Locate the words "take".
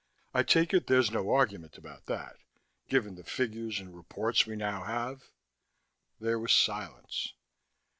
0.41-0.73